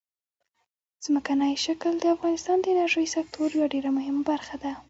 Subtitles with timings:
[1.05, 4.71] ځمکنی شکل د افغانستان د انرژۍ سکتور یوه ډېره مهمه برخه ده.